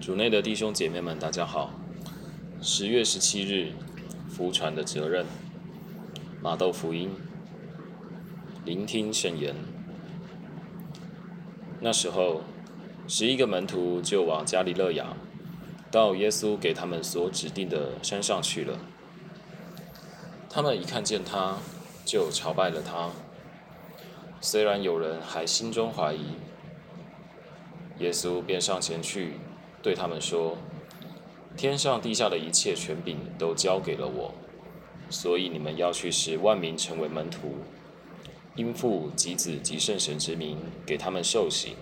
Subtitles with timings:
[0.00, 1.74] 主内的弟兄姐妹们，大家好。
[2.62, 3.74] 十月十七日，
[4.30, 5.26] 福传的责任，
[6.40, 7.10] 马窦福音，
[8.64, 9.54] 聆听圣言。
[11.80, 12.40] 那时候，
[13.06, 15.08] 十一个门徒就往加里勒亚，
[15.90, 18.78] 到耶稣给他们所指定的山上去了。
[20.48, 21.58] 他们一看见他，
[22.06, 23.10] 就朝拜了他。
[24.40, 26.36] 虽然有人还心中怀疑，
[27.98, 29.34] 耶稣便上前去。
[29.82, 30.58] 对他们说
[31.56, 34.34] ：“天上地下的一切权柄都交给了我，
[35.08, 37.56] 所以你们要去使万民成为门徒，
[38.54, 41.76] 因父及子及圣神之名给他们受洗，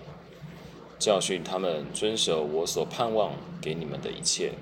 [0.97, 4.53] 教训他们遵守我所盼望给你们的一切。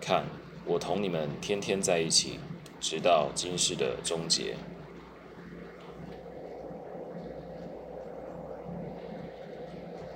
[0.00, 0.24] 看，
[0.66, 2.40] 我同你们天天在一起，
[2.80, 4.56] 直到今世的终结。”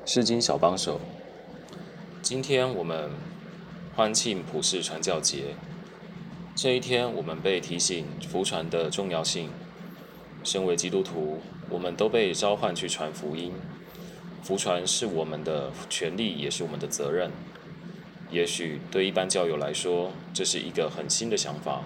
[0.04, 1.00] 诗经小帮手。
[2.28, 3.10] 今天我们
[3.94, 5.54] 欢庆普世传教节。
[6.56, 9.50] 这一天，我们被提醒福传的重要性。
[10.42, 13.52] 身为基督徒，我们都被召唤去传福音。
[14.42, 17.30] 福传是我们的权利，也是我们的责任。
[18.32, 21.84] 也许对一般教友来说，这是一个很新的想法。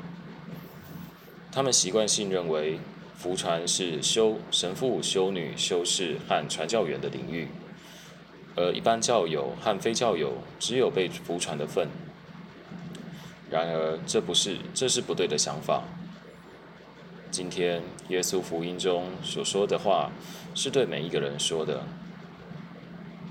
[1.52, 2.78] 他们习惯性认为，
[3.14, 7.48] 福传是修神父、修女、修士和传教员的领域。
[8.56, 11.88] 而一般教友和非教友只有被服传的份。
[13.50, 15.82] 然而，这不是，这是不对的想法。
[17.30, 20.10] 今天，耶稣福音中所说的话，
[20.54, 21.84] 是对每一个人说的。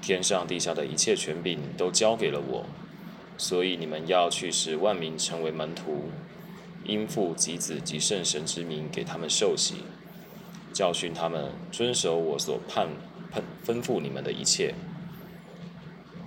[0.02, 2.66] 天上地下的一切权柄都交给了我，
[3.38, 6.10] 所以你们要去使万民成为门徒，
[6.86, 9.84] 因父及子及圣神之名给他们受洗，
[10.74, 12.88] 教训他们遵守我所判
[13.34, 14.74] 吩吩咐你们的一切。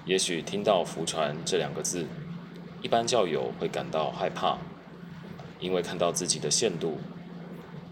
[0.04, 2.06] 也许听到“福传”这两个字，
[2.82, 4.58] 一般教友会感到害怕，
[5.60, 6.98] 因为看到自己的限度，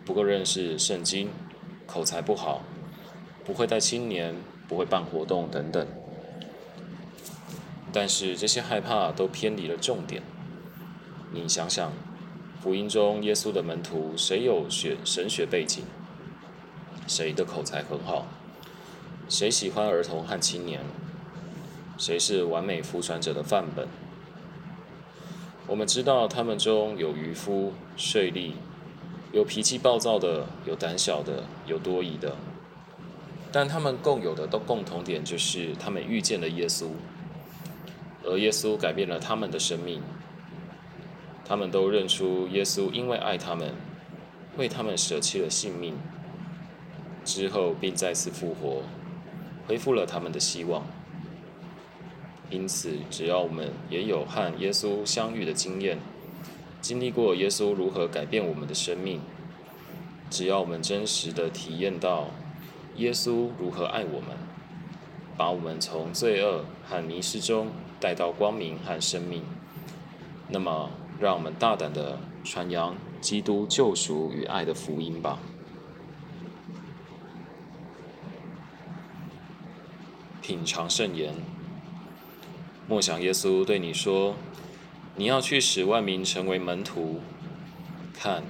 [0.05, 1.31] 不够认识圣经，
[1.87, 2.63] 口才不好，
[3.45, 4.35] 不会带青年，
[4.67, 5.87] 不会办活动等等。
[7.93, 10.21] 但是这些害怕都偏离了重点。
[11.33, 11.93] 你想想，
[12.61, 15.85] 福音中耶稣的门徒谁有学神学背景？
[17.07, 18.27] 谁的口才很好？
[19.29, 20.81] 谁喜欢儿童和青年？
[22.01, 23.87] 谁是完美服传者的范本？
[25.67, 28.53] 我们知道他们中有渔夫、税吏，
[29.33, 32.37] 有脾气暴躁的，有胆小的，有多疑的。
[33.53, 36.87] 但他们共有的都共同点就是，他们遇见了耶稣，
[38.25, 40.01] 而耶稣改变了他们的生命。
[41.45, 43.75] 他们都认出耶稣因为爱他们，
[44.57, 45.99] 为他们舍弃了性命，
[47.27, 48.85] 之后并再次复活，
[49.69, 50.83] 恢复了他们的希望。
[52.51, 55.99] 因此，只要我们也有和耶稣相遇的经验，
[56.81, 59.21] 经历过耶稣如何改变我们的生命，
[60.29, 62.31] 只要我们真实的体验到
[62.97, 64.37] 耶稣如何爱我们，
[65.37, 67.69] 把我们从罪恶和迷失中
[68.01, 69.45] 带到光明和生命，
[70.49, 70.91] 那么，
[71.21, 75.39] 让我们大胆的传扬基督救赎与爱的福音吧。
[80.43, 81.33] 品尝圣言。
[82.91, 84.35] 默想耶稣对你说
[85.15, 87.21] ：“你要去使万民成为门徒。
[88.13, 88.43] 看，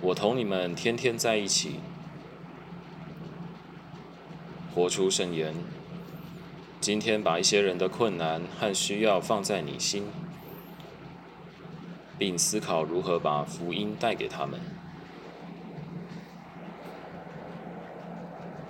[0.00, 1.80] 我同你们天天在一起。
[4.72, 5.52] 活出圣言。
[6.80, 10.04] 今天把一些人的困难和需要放在你心，
[12.16, 14.60] 并思考如何把福音带给他们。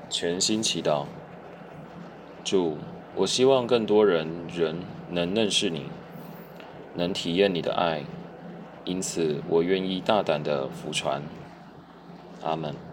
[0.08, 1.04] 全心祈祷，
[2.42, 2.78] 主。”
[3.18, 4.76] 我希望更多人人
[5.10, 5.82] 能认识你，
[6.94, 8.04] 能体验你的爱，
[8.84, 11.20] 因此我愿意大胆的服传。
[12.44, 12.87] 阿门。